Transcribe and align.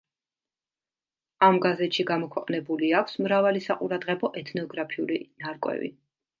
ამ 1.47 1.59
გაზეთში 1.65 2.07
გამოქვეყნებული 2.13 2.91
აქვს 3.03 3.21
მრავალი 3.27 3.63
საყურადღებო 3.69 4.33
ეთნოგრაფიული 4.45 5.23
ნარკვევი. 5.45 5.97